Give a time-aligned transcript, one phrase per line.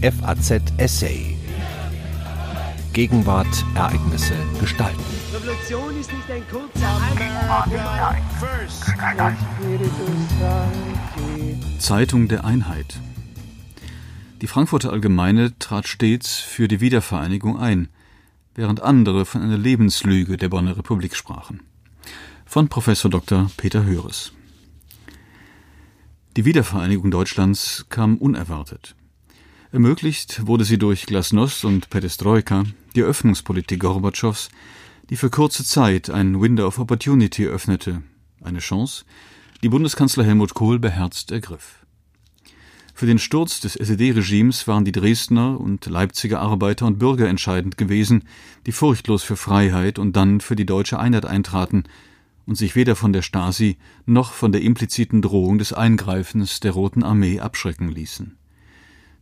[0.00, 1.36] FAZ Essay.
[2.92, 5.02] Gegenwart, Ereignisse, Gestalten.
[5.34, 7.00] Revolution ist nicht ein kurzer
[11.80, 13.00] Zeitung der Einheit.
[14.40, 17.88] Die Frankfurter Allgemeine trat stets für die Wiedervereinigung ein,
[18.54, 21.64] während andere von einer Lebenslüge der Bonner Republik sprachen.
[22.46, 23.50] Von Professor Dr.
[23.56, 24.32] Peter Höres.
[26.36, 28.94] Die Wiedervereinigung Deutschlands kam unerwartet.
[29.70, 32.64] Ermöglicht wurde sie durch Glasnost und Perestroika,
[32.96, 34.48] die Öffnungspolitik Gorbatschows,
[35.10, 38.02] die für kurze Zeit ein Window of Opportunity öffnete,
[38.42, 39.04] eine Chance,
[39.62, 41.84] die Bundeskanzler Helmut Kohl beherzt ergriff.
[42.94, 48.24] Für den Sturz des SED-Regimes waren die Dresdner und Leipziger Arbeiter und Bürger entscheidend gewesen,
[48.64, 51.84] die furchtlos für Freiheit und dann für die deutsche Einheit eintraten
[52.46, 57.02] und sich weder von der Stasi noch von der impliziten Drohung des Eingreifens der Roten
[57.02, 58.38] Armee abschrecken ließen.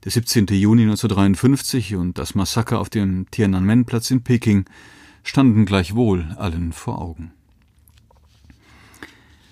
[0.07, 0.47] Der 17.
[0.47, 4.65] Juni 1953 und das Massaker auf dem Tiananmen-Platz in Peking
[5.25, 7.33] standen gleichwohl allen vor Augen.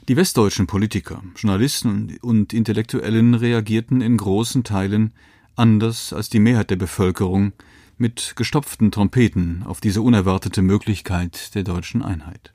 [0.06, 5.12] Die westdeutschen Politiker, Journalisten und Intellektuellen reagierten in großen Teilen
[5.56, 7.52] anders als die Mehrheit der Bevölkerung
[7.98, 12.54] mit gestopften Trompeten auf diese unerwartete Möglichkeit der deutschen Einheit.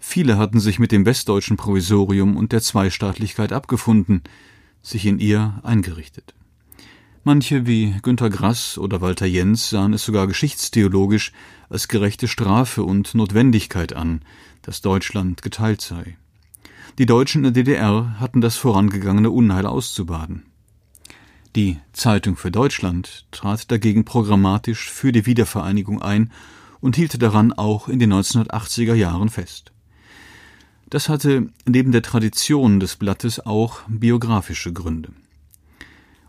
[0.00, 4.24] Viele hatten sich mit dem westdeutschen Provisorium und der Zweistaatlichkeit abgefunden,
[4.82, 6.34] sich in ihr eingerichtet.
[7.28, 11.32] Manche wie Günter Grass oder Walter Jens sahen es sogar geschichtstheologisch
[11.68, 14.20] als gerechte Strafe und Notwendigkeit an,
[14.62, 16.16] dass Deutschland geteilt sei.
[16.98, 20.44] Die Deutschen in der DDR hatten das vorangegangene Unheil auszubaden.
[21.56, 26.30] Die Zeitung für Deutschland trat dagegen programmatisch für die Wiedervereinigung ein
[26.78, 29.72] und hielt daran auch in den 1980er Jahren fest.
[30.88, 35.10] Das hatte neben der Tradition des Blattes auch biografische Gründe.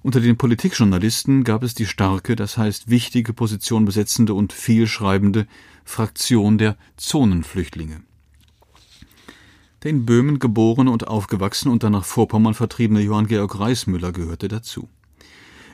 [0.04, 5.48] Unter den Politikjournalisten gab es die starke, das heißt wichtige Position besetzende und vielschreibende
[5.84, 8.02] Fraktion der Zonenflüchtlinge.
[9.84, 14.48] Der in Böhmen geborene und aufgewachsene und dann nach Vorpommern vertriebene Johann Georg Reismüller gehörte
[14.48, 14.90] dazu.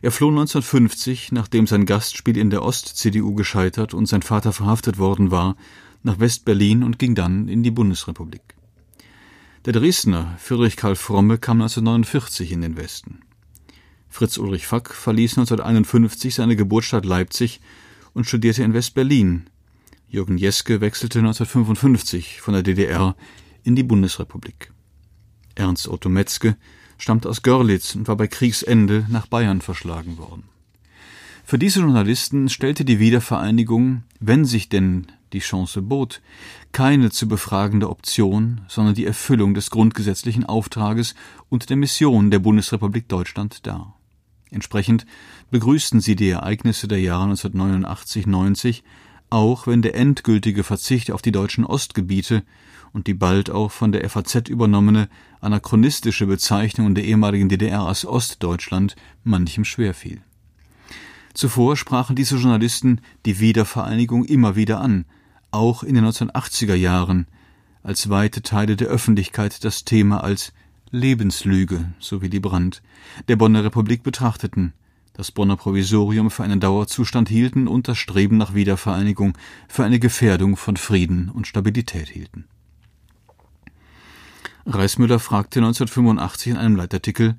[0.01, 5.31] Er floh 1950, nachdem sein Gastspiel in der Ost-CDU gescheitert und sein Vater verhaftet worden
[5.31, 5.55] war,
[6.01, 8.41] nach West-Berlin und ging dann in die Bundesrepublik.
[9.65, 13.21] Der Dresdner Friedrich Karl Fromme kam 1949 in den Westen.
[14.13, 17.61] Fritz Ulrich Fack verließ 1951 seine Geburtsstadt Leipzig
[18.13, 19.49] und studierte in West-Berlin.
[20.07, 23.15] Jürgen Jeske wechselte 1955 von der DDR
[23.63, 24.71] in die Bundesrepublik.
[25.55, 26.57] Ernst Otto Metzke
[26.99, 30.43] stammt aus Görlitz und war bei Kriegsende nach Bayern verschlagen worden.
[31.43, 36.21] Für diese Journalisten stellte die Wiedervereinigung, wenn sich denn die Chance bot,
[36.71, 41.15] keine zu befragende Option, sondern die Erfüllung des grundgesetzlichen Auftrages
[41.49, 43.97] und der Mission der Bundesrepublik Deutschland dar.
[44.53, 45.07] Entsprechend
[45.49, 48.83] begrüßten sie die Ereignisse der Jahre 1989-90,
[49.31, 52.43] auch wenn der endgültige Verzicht auf die deutschen Ostgebiete
[52.91, 55.09] und die bald auch von der FAZ übernommene
[55.41, 60.21] anachronistische Bezeichnung der ehemaligen DDR als Ostdeutschland manchem schwerfiel.
[61.33, 65.05] Zuvor sprachen diese Journalisten die Wiedervereinigung immer wieder an,
[65.49, 67.25] auch in den 1980er Jahren,
[67.81, 70.53] als weite Teile der Öffentlichkeit das Thema als
[70.93, 72.83] Lebenslüge, so die Brandt,
[73.27, 74.73] der Bonner Republik betrachteten,
[75.13, 79.35] das Bonner Provisorium für einen Dauerzustand hielten und das Streben nach Wiedervereinigung
[79.67, 82.45] für eine Gefährdung von Frieden und Stabilität hielten.
[84.67, 87.37] Reismüller fragte 1985 in einem Leitartikel,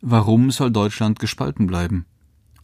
[0.00, 2.06] warum soll Deutschland gespalten bleiben?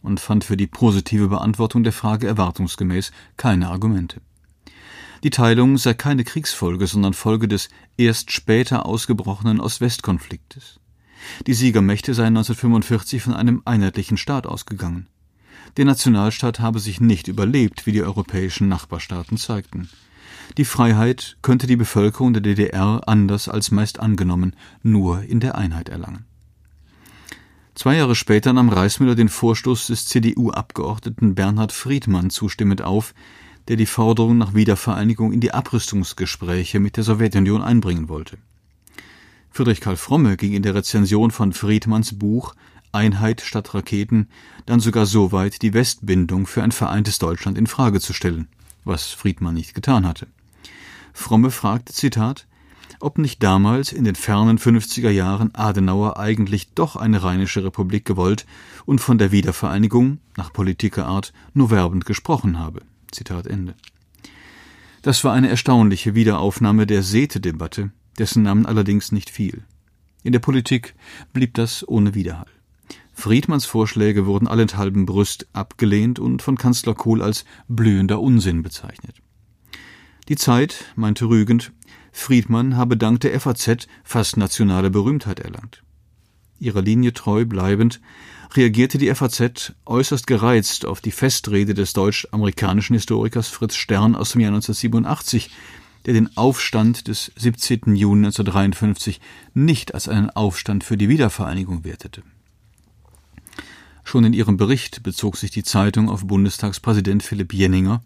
[0.01, 4.19] und fand für die positive Beantwortung der Frage erwartungsgemäß keine Argumente.
[5.23, 10.79] Die Teilung sei keine Kriegsfolge, sondern Folge des erst später ausgebrochenen Ost-West-Konfliktes.
[11.45, 15.07] Die Siegermächte seien 1945 von einem einheitlichen Staat ausgegangen.
[15.77, 19.89] Der Nationalstaat habe sich nicht überlebt, wie die europäischen Nachbarstaaten zeigten.
[20.57, 25.89] Die Freiheit könnte die Bevölkerung der DDR anders als meist angenommen nur in der Einheit
[25.89, 26.25] erlangen.
[27.73, 33.13] Zwei Jahre später nahm Reismüller den Vorstoß des CDU-Abgeordneten Bernhard Friedmann zustimmend auf,
[33.71, 38.37] der die Forderung nach Wiedervereinigung in die Abrüstungsgespräche mit der Sowjetunion einbringen wollte.
[39.49, 42.53] Friedrich Karl Fromme ging in der Rezension von Friedmanns Buch
[42.91, 44.27] Einheit statt Raketen
[44.65, 48.49] dann sogar so weit, die Westbindung für ein vereintes Deutschland in Frage zu stellen,
[48.83, 50.27] was Friedmann nicht getan hatte.
[51.13, 52.47] Fromme fragte, Zitat,
[52.99, 58.45] ob nicht damals in den fernen 50er Jahren Adenauer eigentlich doch eine rheinische Republik gewollt
[58.85, 62.81] und von der Wiedervereinigung, nach Politikerart, nur werbend gesprochen habe.
[63.11, 63.75] Zitat Ende.
[65.01, 69.63] Das war eine erstaunliche Wiederaufnahme der Sete-Debatte, dessen Namen allerdings nicht fiel.
[70.23, 70.95] In der Politik
[71.33, 72.45] blieb das ohne Widerhall.
[73.13, 79.15] Friedmanns Vorschläge wurden allenthalben brüst abgelehnt und von Kanzler Kohl als blühender Unsinn bezeichnet.
[80.27, 81.71] Die Zeit meinte rügend,
[82.11, 85.83] Friedmann habe dank der FAZ fast nationale Berühmtheit erlangt.
[86.59, 88.01] Ihrer Linie treu bleibend
[88.55, 94.41] reagierte die FAZ äußerst gereizt auf die Festrede des deutsch-amerikanischen Historikers Fritz Stern aus dem
[94.41, 95.49] Jahr 1987,
[96.05, 97.95] der den Aufstand des 17.
[97.95, 99.21] Juni 1953
[99.53, 102.23] nicht als einen Aufstand für die Wiedervereinigung wertete.
[104.03, 108.01] Schon in ihrem Bericht bezog sich die Zeitung auf Bundestagspräsident Philipp Jenninger,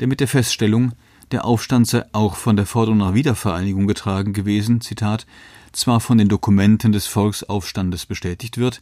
[0.00, 0.92] der mit der Feststellung,
[1.32, 5.26] der Aufstand sei auch von der Forderung nach Wiedervereinigung getragen gewesen, Zitat,
[5.72, 8.80] zwar von den Dokumenten des Volksaufstandes bestätigt wird,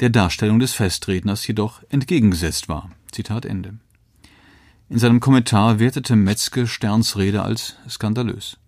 [0.00, 2.90] der Darstellung des Festredners jedoch entgegengesetzt war.
[3.12, 3.78] Zitat Ende.
[4.88, 8.58] In seinem Kommentar wertete Metzke Sterns Rede als skandalös.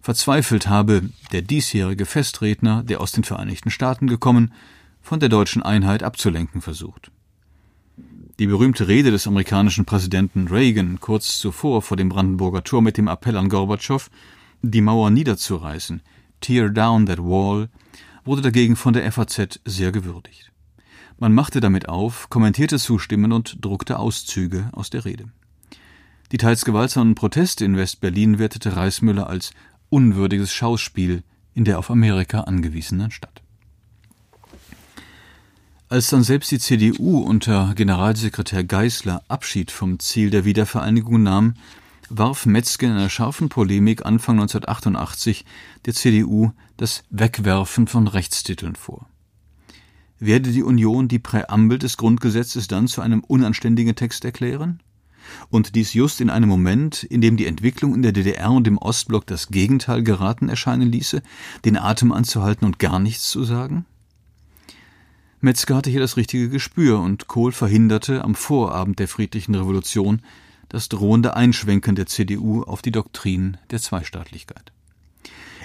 [0.00, 4.52] Verzweifelt habe der diesjährige Festredner, der aus den Vereinigten Staaten gekommen,
[5.00, 7.10] von der deutschen Einheit abzulenken versucht.
[8.38, 13.08] Die berühmte Rede des amerikanischen Präsidenten Reagan kurz zuvor vor dem Brandenburger Tor mit dem
[13.08, 14.10] Appell an Gorbatschow,
[14.62, 16.02] die Mauer niederzureißen,
[16.40, 17.68] Tear down that wall,
[18.24, 20.51] wurde dagegen von der FAZ sehr gewürdigt.
[21.22, 25.26] Man machte damit auf, kommentierte Zustimmen und druckte Auszüge aus der Rede.
[26.32, 29.52] Die teils gewaltsamen Proteste in West-Berlin wertete Reismüller als
[29.88, 31.22] unwürdiges Schauspiel
[31.54, 33.40] in der auf Amerika angewiesenen Stadt.
[35.88, 41.54] Als dann selbst die CDU unter Generalsekretär Geisler Abschied vom Ziel der Wiedervereinigung nahm,
[42.08, 45.44] warf Metzger in einer scharfen Polemik Anfang 1988
[45.86, 49.06] der CDU das Wegwerfen von Rechtstiteln vor.
[50.24, 54.78] Werde die Union die Präambel des Grundgesetzes dann zu einem unanständigen Text erklären?
[55.50, 58.78] Und dies just in einem Moment, in dem die Entwicklung in der DDR und im
[58.78, 61.22] Ostblock das Gegenteil geraten erscheinen ließe,
[61.64, 63.84] den Atem anzuhalten und gar nichts zu sagen?
[65.40, 70.22] Metzger hatte hier das richtige Gespür und Kohl verhinderte am Vorabend der friedlichen Revolution
[70.68, 74.70] das drohende Einschwenken der CDU auf die Doktrin der Zweistaatlichkeit.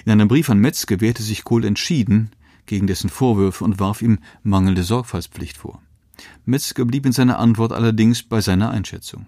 [0.04, 2.32] In einem Brief an Metzger wehrte sich Kohl entschieden
[2.68, 5.82] gegen dessen Vorwürfe und warf ihm mangelnde Sorgfaltspflicht vor.
[6.44, 9.26] Metzger blieb in seiner Antwort allerdings bei seiner Einschätzung.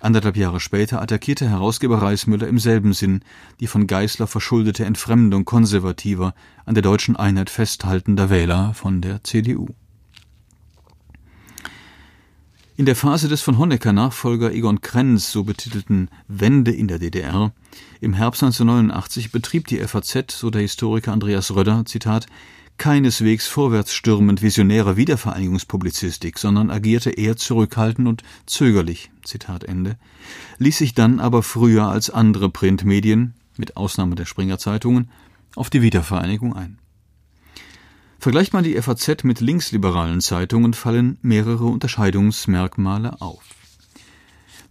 [0.00, 3.20] Anderthalb Jahre später attackierte Herausgeber Reismüller im selben Sinn
[3.60, 6.34] die von Geißler verschuldete Entfremdung konservativer,
[6.66, 9.68] an der deutschen Einheit festhaltender Wähler von der CDU.
[12.76, 17.52] In der Phase des von Honecker-Nachfolger Egon Krenz so betitelten Wende in der DDR
[18.00, 22.26] im Herbst 1989 betrieb die FAZ, so der Historiker Andreas Röder, Zitat,
[22.78, 29.96] keineswegs vorwärtsstürmend visionäre Wiedervereinigungspublizistik, sondern agierte eher zurückhaltend und zögerlich, Zitat Ende,
[30.58, 35.10] ließ sich dann aber früher als andere Printmedien, mit Ausnahme der Springer Zeitungen,
[35.54, 36.78] auf die Wiedervereinigung ein.
[38.18, 43.44] Vergleicht man die FAZ mit linksliberalen Zeitungen, fallen mehrere Unterscheidungsmerkmale auf.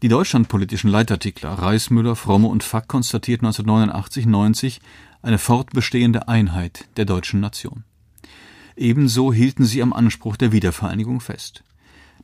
[0.01, 4.79] Die deutschlandpolitischen Leitartikler Reismüller, Fromme und Fack konstatierten 1989-90
[5.21, 7.85] eine fortbestehende Einheit der deutschen Nation.
[8.75, 11.63] Ebenso hielten sie am Anspruch der Wiedervereinigung fest.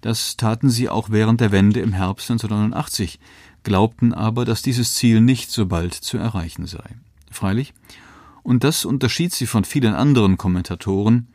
[0.02, 3.20] Das taten sie auch während der Wende im Herbst 1989,
[3.64, 6.96] glaubten aber, dass dieses Ziel nicht so bald zu erreichen sei.
[7.30, 7.74] Freilich,
[8.44, 11.28] und das unterschied sie von vielen anderen Kommentatoren,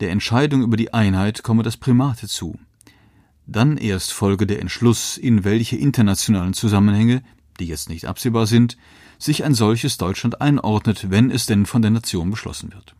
[0.00, 2.58] der Entscheidung über die Einheit komme das Primate zu.
[3.46, 7.22] Dann erst folge der Entschluss, in welche internationalen Zusammenhänge,
[7.60, 8.76] die jetzt nicht absehbar sind,
[9.18, 12.94] sich ein solches Deutschland einordnet, wenn es denn von der Nation beschlossen wird.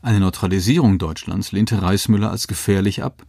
[0.00, 3.24] Eine Neutralisierung Deutschlands lehnte Reismüller als gefährlich ab,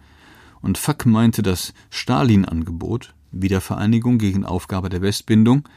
[0.61, 5.67] und Fack meinte das Stalin-Angebot, Wiedervereinigung gegen Aufgabe der Westbindung,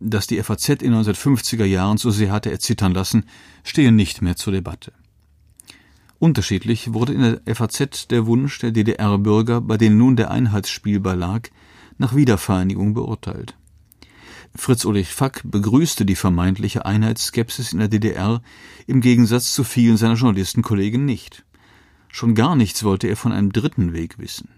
[0.00, 3.24] das die FAZ in den 1950er Jahren so sehr hatte erzittern lassen,
[3.62, 4.92] stehe nicht mehr zur Debatte.
[6.18, 11.48] Unterschiedlich wurde in der FAZ der Wunsch der DDR-Bürger, bei denen nun der Einheitsspielball lag,
[11.98, 13.56] nach Wiedervereinigung beurteilt.
[14.56, 18.40] Fritz Ulrich Fack begrüßte die vermeintliche Einheitsskepsis in der DDR
[18.86, 21.44] im Gegensatz zu vielen seiner Journalistenkollegen nicht.
[22.08, 24.48] Schon gar nichts wollte er von einem dritten Weg wissen.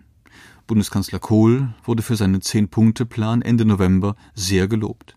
[0.67, 5.17] Bundeskanzler Kohl wurde für seinen Zehn-Punkte-Plan Ende November sehr gelobt.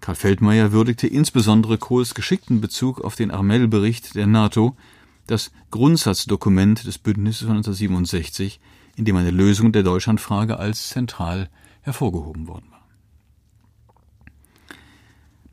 [0.00, 4.76] Karl Feldmayer würdigte insbesondere Kohls geschickten Bezug auf den Armel-Bericht der NATO,
[5.26, 8.60] das Grundsatzdokument des Bündnisses von 1967,
[8.96, 11.48] in dem eine Lösung der Deutschlandfrage als zentral
[11.80, 12.73] hervorgehoben worden war.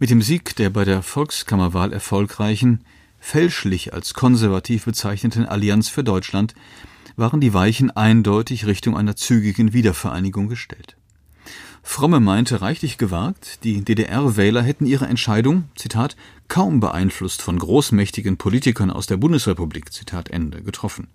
[0.01, 2.83] Mit dem Sieg der bei der Volkskammerwahl erfolgreichen,
[3.19, 6.55] fälschlich als konservativ bezeichneten Allianz für Deutschland
[7.17, 10.97] waren die Weichen eindeutig Richtung einer zügigen Wiedervereinigung gestellt.
[11.83, 16.15] Fromme meinte reichlich gewagt, die DDR-Wähler hätten ihre Entscheidung, Zitat,
[16.47, 21.09] kaum beeinflusst von großmächtigen Politikern aus der Bundesrepublik, Zitat Ende, getroffen.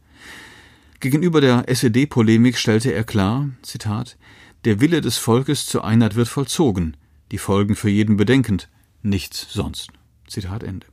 [1.01, 4.17] Gegenüber der SED-Polemik stellte er klar, Zitat,
[4.65, 6.97] der Wille des Volkes zur Einheit wird vollzogen,
[7.33, 8.69] die Folgen für jeden bedenkend,
[9.07, 9.91] nichts sonst.
[10.29, 10.87] Zitat Ende.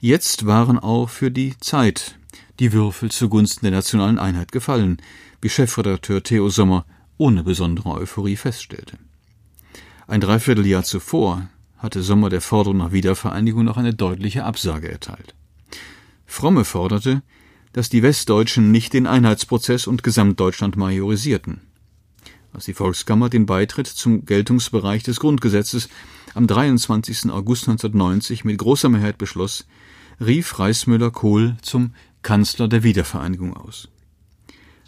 [0.00, 2.18] Jetzt waren auch für die Zeit
[2.58, 4.98] die Würfel zugunsten der nationalen Einheit gefallen,
[5.40, 6.84] wie Chefredakteur Theo Sommer
[7.16, 8.98] ohne besondere Euphorie feststellte.
[10.06, 15.34] Ein Dreivierteljahr zuvor hatte Sommer der Forderung nach Wiedervereinigung noch eine deutliche Absage erteilt.
[16.26, 17.22] Fromme forderte,
[17.72, 21.60] dass die Westdeutschen nicht den Einheitsprozess und Gesamtdeutschland majorisierten.
[22.52, 25.88] Als die Volkskammer den Beitritt zum Geltungsbereich des Grundgesetzes
[26.34, 27.30] am 23.
[27.30, 29.66] August 1990 mit großer Mehrheit beschloss,
[30.20, 33.88] rief Reismüller Kohl zum Kanzler der Wiedervereinigung aus.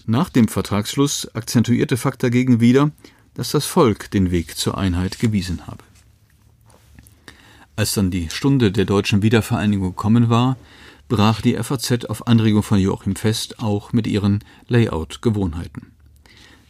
[0.06, 2.90] Nach dem Vertragsschluss akzentuierte Fakt dagegen wieder,
[3.34, 5.84] dass das Volk den Weg zur Einheit gewiesen habe.
[7.76, 10.56] Als dann die Stunde der deutschen Wiedervereinigung gekommen war,
[11.08, 15.92] brach die FAZ auf Anregung von Joachim Fest auch mit ihren Layout-Gewohnheiten.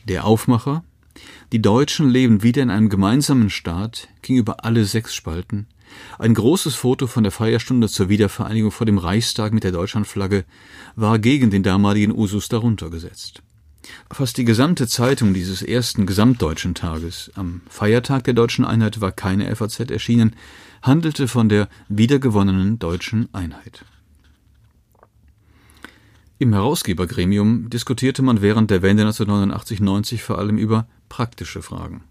[0.05, 0.85] Der Aufmacher,
[1.53, 5.67] die Deutschen leben wieder in einem gemeinsamen Staat, ging über alle sechs Spalten,
[6.19, 10.45] ein großes Foto von der Feierstunde zur Wiedervereinigung vor dem Reichstag mit der Deutschlandflagge
[10.97, 13.43] war gegen den damaligen Usus darunter gesetzt.
[14.11, 19.55] Fast die gesamte Zeitung dieses ersten gesamtdeutschen Tages, am Feiertag der deutschen Einheit war keine
[19.55, 20.37] FAZ erschienen,
[20.83, 23.85] handelte von der wiedergewonnenen deutschen Einheit.
[26.39, 32.05] Im Herausgebergremium diskutierte man während der Wende 1989-90 vor allem über praktische Fragen.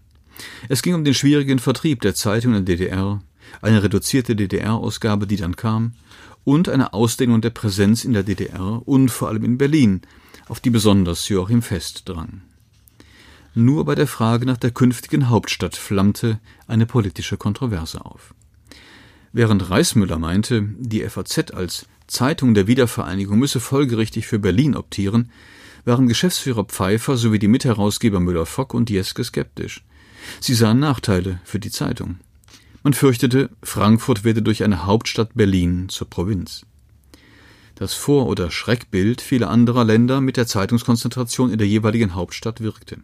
[0.68, 3.20] Es ging um den schwierigen Vertrieb der Zeitung in der DDR,
[3.60, 5.94] eine reduzierte DDR-Ausgabe, die dann kam,
[6.44, 10.02] und eine Ausdehnung der Präsenz in der DDR und vor allem in Berlin,
[10.46, 12.42] auf die besonders Joachim Fest drang.
[13.54, 18.34] Nur bei der Frage nach der künftigen Hauptstadt flammte eine politische Kontroverse auf.
[19.32, 25.32] Während Reismüller meinte, die FAZ als Zeitung der Wiedervereinigung müsse folgerichtig für Berlin optieren,
[25.84, 29.84] waren Geschäftsführer Pfeiffer sowie die Mitherausgeber Müller-Fock und Jeske skeptisch.
[30.40, 32.18] Sie sahen Nachteile für die Zeitung.
[32.82, 36.66] Man fürchtete, Frankfurt werde durch eine Hauptstadt Berlin zur Provinz.
[37.74, 42.98] Das Vor- oder Schreckbild vieler anderer Länder mit der Zeitungskonzentration in der jeweiligen Hauptstadt wirkte.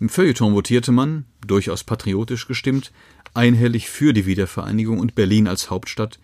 [0.00, 2.90] Im Feuilleton votierte man, durchaus patriotisch gestimmt,
[3.34, 6.18] einhellig für die Wiedervereinigung und Berlin als Hauptstadt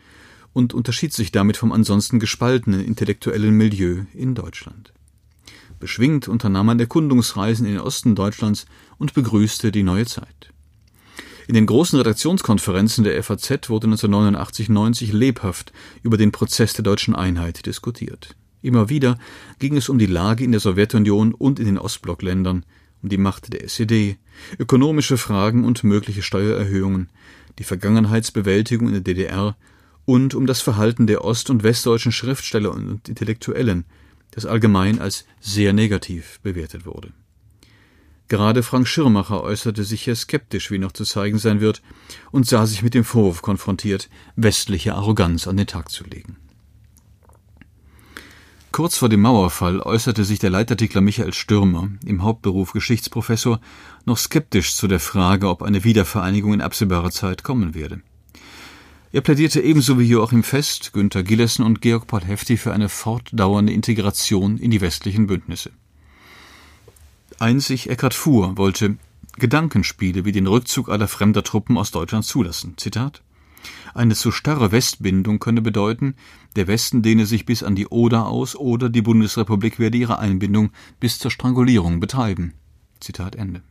[0.55, 4.95] und unterschied sich damit vom ansonsten gespaltenen intellektuellen Milieu in Deutschland.
[5.78, 8.66] Beschwingt unternahm man Erkundungsreisen in den Osten Deutschlands
[8.99, 10.52] und begrüßte die neue Zeit.
[11.49, 17.66] In den großen Redaktionskonferenzen der FAZ wurde 1989-90 lebhaft über den Prozess der deutschen Einheit
[17.66, 18.35] diskutiert.
[18.62, 19.18] Immer wieder
[19.61, 22.64] ging es um die Lage in der Sowjetunion und in den Ostblockländern,
[23.00, 24.16] um die Macht der SED,
[24.59, 27.11] ökonomische Fragen und mögliche Steuererhöhungen,
[27.61, 29.56] die Vergangenheitsbewältigung in der DDR
[30.04, 33.85] und um das Verhalten der ost- und westdeutschen Schriftsteller und Intellektuellen,
[34.37, 37.12] das allgemein als sehr negativ bewertet wurde.
[38.28, 41.81] Gerade Frank Schirmacher äußerte sich hier skeptisch, wie noch zu zeigen sein wird,
[42.33, 46.37] und sah sich mit dem Vorwurf konfrontiert, westliche Arroganz an den Tag zu legen.
[48.73, 53.61] Kurz vor dem Mauerfall äußerte sich der Leitartikler Michael Stürmer, im Hauptberuf Geschichtsprofessor,
[54.05, 58.02] noch skeptisch zu der Frage, ob eine Wiedervereinigung in absehbarer Zeit kommen werde.
[59.13, 63.73] Er plädierte ebenso wie Joachim Fest, Günter Gillessen und Georg Paul Hefti für eine fortdauernde
[63.73, 65.71] Integration in die westlichen Bündnisse.
[67.39, 68.97] Einzig Eckhard Fuhr wollte
[69.39, 72.75] Gedankenspiele wie den Rückzug aller fremder Truppen aus Deutschland zulassen.
[72.77, 73.23] Zitat
[73.95, 76.15] eine zu starre Westbindung könne bedeuten,
[76.55, 80.71] der Westen dehne sich bis an die Oder aus oder die Bundesrepublik werde ihre Einbindung
[81.01, 82.55] bis zur Strangulierung betreiben.
[83.01, 83.63] Zitat Ende.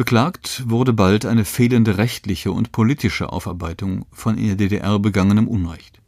[0.00, 6.00] Beklagt wurde bald eine fehlende rechtliche und politische Aufarbeitung von in der DDR begangenem Unrecht.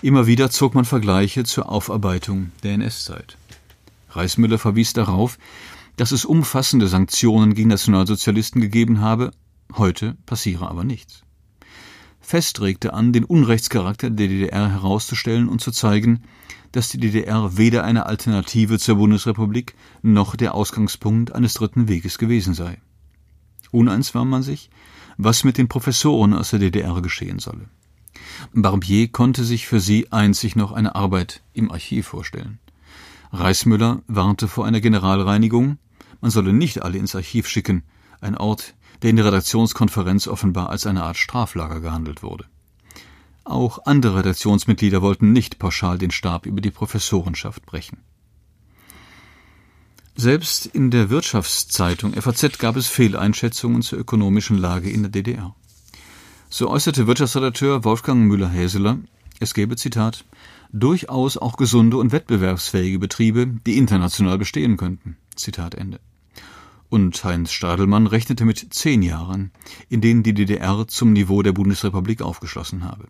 [0.00, 3.36] Immer wieder zog man Vergleiche zur Aufarbeitung der NS-Zeit.
[4.08, 5.36] Reismüller verwies darauf,
[5.96, 9.32] dass es umfassende Sanktionen gegen Nationalsozialisten gegeben habe,
[9.76, 11.22] heute passiere aber nichts.
[12.18, 16.22] Fest regte an, den Unrechtscharakter der DDR herauszustellen und zu zeigen,
[16.72, 22.54] dass die DDR weder eine Alternative zur Bundesrepublik noch der Ausgangspunkt eines dritten Weges gewesen
[22.54, 22.78] sei.
[23.72, 24.70] Uneins war man sich,
[25.16, 27.68] was mit den Professoren aus der DDR geschehen solle.
[28.52, 32.60] Barbier konnte sich für sie einzig noch eine Arbeit im Archiv vorstellen.
[33.32, 35.78] Reismüller warnte vor einer Generalreinigung,
[36.20, 37.82] man solle nicht alle ins Archiv schicken,
[38.20, 42.44] ein Ort, der in der Redaktionskonferenz offenbar als eine Art Straflager gehandelt wurde.
[43.44, 47.98] Auch andere Redaktionsmitglieder wollten nicht pauschal den Stab über die Professorenschaft brechen.
[50.14, 55.54] Selbst in der Wirtschaftszeitung FAZ gab es Fehleinschätzungen zur ökonomischen Lage in der DDR.
[56.50, 58.98] So äußerte Wirtschaftsredakteur Wolfgang Müller-Häseler,
[59.40, 60.26] es gäbe, Zitat,
[60.70, 65.16] durchaus auch gesunde und wettbewerbsfähige Betriebe, die international bestehen könnten.
[65.34, 65.98] Zitat Ende.
[66.90, 69.50] Und Heinz Stadelmann rechnete mit zehn Jahren,
[69.88, 73.08] in denen die DDR zum Niveau der Bundesrepublik aufgeschlossen habe.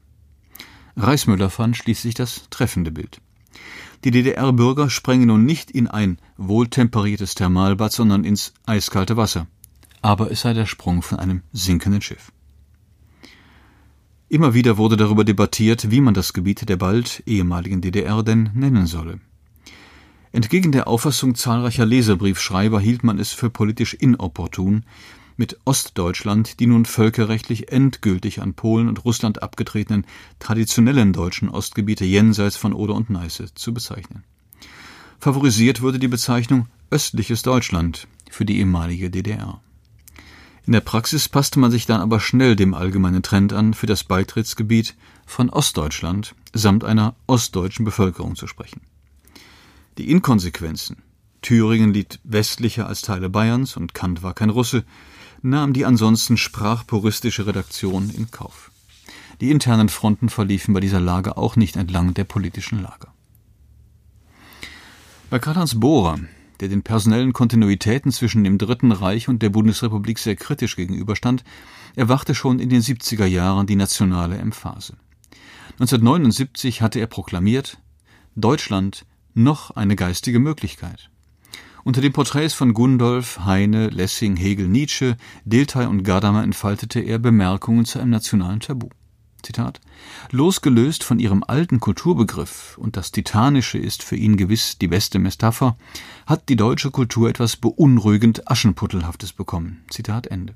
[0.97, 3.21] Reismüller fand schließlich das treffende Bild.
[4.05, 9.47] Die DDR-Bürger sprengen nun nicht in ein wohltemperiertes Thermalbad, sondern ins eiskalte Wasser.
[10.01, 12.33] Aber es sei der Sprung von einem sinkenden Schiff.
[14.29, 18.87] Immer wieder wurde darüber debattiert, wie man das Gebiet der bald ehemaligen DDR denn nennen
[18.87, 19.21] solle.
[20.33, 24.85] Entgegen der Auffassung zahlreicher Leserbriefschreiber hielt man es für politisch inopportun,
[25.37, 30.07] mit Ostdeutschland die nun völkerrechtlich endgültig an Polen und Russland abgetretenen
[30.39, 34.25] traditionellen deutschen Ostgebiete jenseits von Oder und Neiße zu bezeichnen.
[35.19, 39.61] Favorisiert wurde die Bezeichnung östliches Deutschland für die ehemalige DDR.
[40.67, 44.05] In der Praxis passte man sich dann aber schnell dem allgemeinen Trend an, für das
[44.05, 44.95] Beitrittsgebiet
[45.27, 48.81] von Ostdeutschland samt einer ostdeutschen Bevölkerung zu sprechen.
[49.99, 51.03] Die Inkonsequenzen
[51.43, 54.85] Thüringen liegt westlicher als Teile Bayerns und Kant war kein Russe,
[55.43, 58.71] nahm die ansonsten sprachpuristische Redaktion in Kauf.
[59.41, 63.13] Die internen Fronten verliefen bei dieser Lage auch nicht entlang der politischen Lager.
[65.31, 66.21] Bei Karl-Heinz Bohrer,
[66.61, 71.43] der den personellen Kontinuitäten zwischen dem Dritten Reich und der Bundesrepublik sehr kritisch gegenüberstand,
[71.97, 74.97] erwachte schon in den 70er Jahren die nationale Emphase.
[75.73, 77.79] 1979 hatte er proklamiert,
[78.37, 81.11] Deutschland noch eine geistige Möglichkeit.
[81.85, 87.85] Unter den Porträts von Gundolf, Heine, Lessing, Hegel, Nietzsche, Dilthey und Gadamer entfaltete er Bemerkungen
[87.85, 88.89] zu einem nationalen Tabu.
[89.43, 89.81] Zitat
[90.31, 95.77] Losgelöst von ihrem alten Kulturbegriff, und das Titanische ist für ihn gewiss die beste Metapher,
[96.25, 99.83] hat die deutsche Kultur etwas beunruhigend Aschenputtelhaftes bekommen.
[99.91, 100.55] Zitat Ende.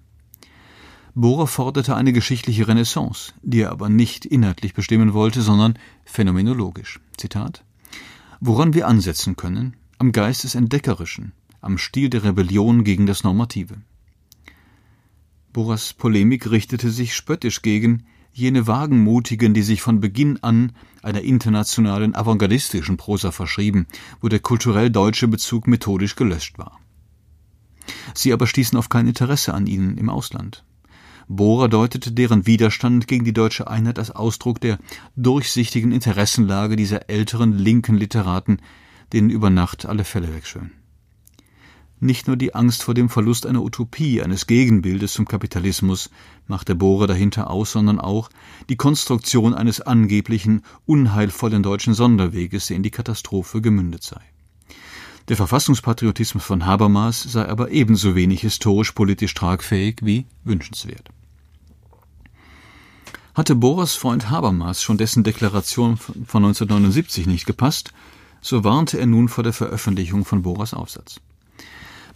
[1.17, 7.01] Bohrer forderte eine geschichtliche Renaissance, die er aber nicht inhaltlich bestimmen wollte, sondern phänomenologisch.
[7.17, 7.65] Zitat
[8.41, 13.77] woran wir ansetzen können, am Geist des Entdeckerischen, am Stil der Rebellion gegen das Normative.
[15.53, 22.15] Boras Polemik richtete sich spöttisch gegen jene Wagenmutigen, die sich von Beginn an einer internationalen
[22.15, 23.87] avantgardistischen Prosa verschrieben,
[24.21, 26.79] wo der kulturell deutsche Bezug methodisch gelöscht war.
[28.13, 30.65] Sie aber stießen auf kein Interesse an ihnen im Ausland.
[31.29, 34.79] Bohrer deutete deren Widerstand gegen die deutsche Einheit als Ausdruck der
[35.17, 38.59] durchsichtigen Interessenlage dieser älteren linken Literaten,
[39.13, 40.73] denen über Nacht alle Fälle wegschwören.
[41.99, 46.11] Nicht nur die Angst vor dem Verlust einer Utopie, eines Gegenbildes zum Kapitalismus
[46.47, 48.29] machte Bohrer dahinter aus, sondern auch
[48.69, 54.21] die Konstruktion eines angeblichen, unheilvollen deutschen Sonderweges, der in die Katastrophe gemündet sei.
[55.29, 61.09] Der Verfassungspatriotismus von Habermas sei aber ebenso wenig historisch-politisch tragfähig wie wünschenswert.
[63.35, 67.93] Hatte Bohrers Freund Habermas schon dessen Deklaration von 1979 nicht gepasst,
[68.41, 71.21] so warnte er nun vor der Veröffentlichung von Bohrers Aufsatz.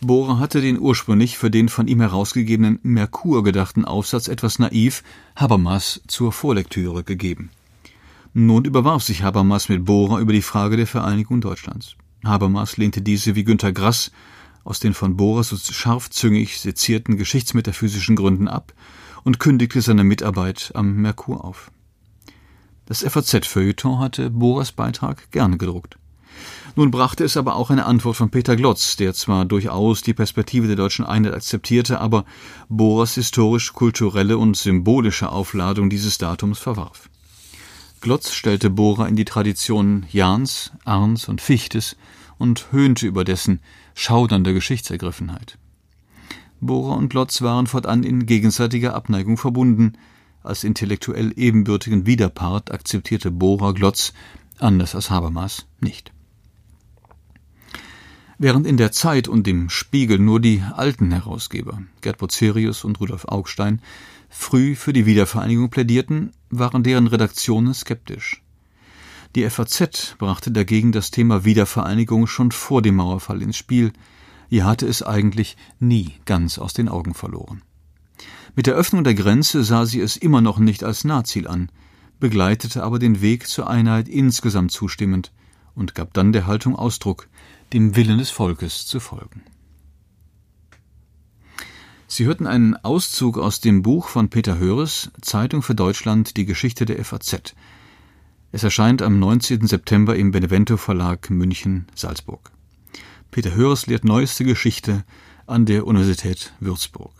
[0.00, 5.02] Bohrer hatte den ursprünglich für den von ihm herausgegebenen Merkur gedachten Aufsatz etwas naiv
[5.36, 7.50] Habermas zur Vorlektüre gegeben.
[8.32, 11.96] Nun überwarf sich Habermas mit Bohrer über die Frage der Vereinigung Deutschlands.
[12.24, 14.10] Habermas lehnte diese wie Günter Grass
[14.64, 18.72] aus den von Bohrer so scharfzüngig sezierten geschichtsmetaphysischen Gründen ab
[19.24, 21.70] und kündigte seine Mitarbeit am Merkur auf.
[22.86, 25.99] Das FAZ-Feuilleton hatte Bohrers Beitrag gerne gedruckt.
[26.76, 30.66] Nun brachte es aber auch eine Antwort von Peter Glotz, der zwar durchaus die Perspektive
[30.66, 32.24] der deutschen Einheit akzeptierte, aber
[32.68, 37.10] Bohrers historisch-kulturelle und symbolische Aufladung dieses Datums verwarf.
[38.00, 41.96] Glotz stellte Bohrer in die Traditionen Jahns, Arns und Fichtes
[42.38, 43.60] und höhnte über dessen
[43.94, 45.58] schaudernde Geschichtsergriffenheit.
[46.60, 49.94] Bohrer und Lotz waren fortan in gegenseitiger Abneigung verbunden.
[50.42, 54.14] Als intellektuell ebenbürtigen Widerpart akzeptierte Bohrer Glotz,
[54.58, 56.12] anders als Habermas, nicht.
[58.42, 63.26] Während in der Zeit und dem Spiegel nur die alten Herausgeber, Gerd Bucerius und Rudolf
[63.26, 63.82] Augstein,
[64.30, 68.42] früh für die Wiedervereinigung plädierten, waren deren Redaktionen skeptisch.
[69.34, 73.92] Die FAZ brachte dagegen das Thema Wiedervereinigung schon vor dem Mauerfall ins Spiel,
[74.48, 77.60] Ihr hatte es eigentlich nie ganz aus den Augen verloren.
[78.56, 81.70] Mit der Öffnung der Grenze sah sie es immer noch nicht als Nahziel an,
[82.18, 85.30] begleitete aber den Weg zur Einheit insgesamt zustimmend
[85.80, 87.26] und gab dann der Haltung Ausdruck,
[87.72, 89.42] dem Willen des Volkes zu folgen.
[92.06, 96.84] Sie hörten einen Auszug aus dem Buch von Peter Höres, Zeitung für Deutschland, die Geschichte
[96.84, 97.54] der FAZ.
[98.52, 99.66] Es erscheint am 19.
[99.66, 102.50] September im Benevento Verlag München, Salzburg.
[103.30, 105.04] Peter Höres lehrt neueste Geschichte
[105.46, 107.12] an der Universität Würzburg.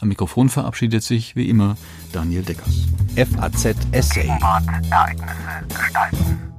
[0.00, 1.76] Am Mikrofon verabschiedet sich wie immer
[2.12, 2.86] Daniel Deckers.
[3.16, 4.28] FAZ Essay.
[4.28, 6.51] Ereignisse gestalten.